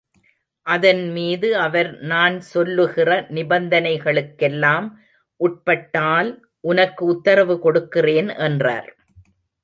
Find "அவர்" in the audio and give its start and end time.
1.57-1.89